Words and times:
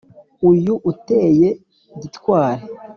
uyu 0.49 0.73
uteye 0.91 1.49
gitwari 2.01 2.63